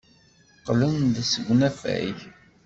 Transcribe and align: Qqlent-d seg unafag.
Qqlent-d 0.57 1.15
seg 1.31 1.45
unafag. 1.53 2.17